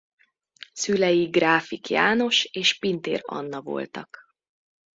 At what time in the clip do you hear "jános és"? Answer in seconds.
1.89-2.77